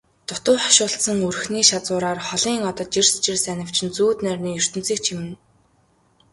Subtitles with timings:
[0.27, 5.33] Дутуу хошуулдсан өрхний шазуураар холын одод жирс жирс анивчин зүүд нойрны ертөнцийг чимнэ.